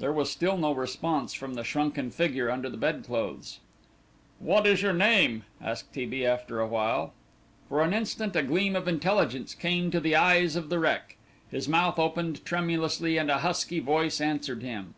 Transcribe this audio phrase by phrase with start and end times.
[0.00, 3.60] There was still no response from the shrunken figure under the bedclothes.
[4.40, 6.06] "What is your name?" asked T.
[6.06, 6.26] B.
[6.26, 7.12] after a while.
[7.68, 11.16] For an instant a gleam of intelligence came to the eyes of the wreck.
[11.52, 14.94] His mouth opened tremulously and a husky voice answered him.